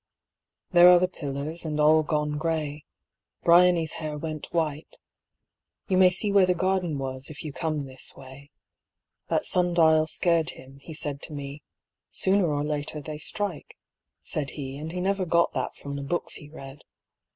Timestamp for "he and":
14.57-14.91